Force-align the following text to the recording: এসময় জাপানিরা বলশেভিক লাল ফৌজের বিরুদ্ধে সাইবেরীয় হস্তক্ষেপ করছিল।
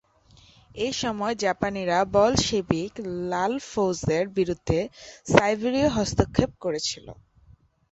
এসময় 0.81 1.35
জাপানিরা 1.43 1.97
বলশেভিক 2.15 2.91
লাল 3.31 3.53
ফৌজের 3.69 4.25
বিরুদ্ধে 4.37 4.79
সাইবেরীয় 5.27 5.89
হস্তক্ষেপ 5.97 6.51
করছিল। 6.63 7.07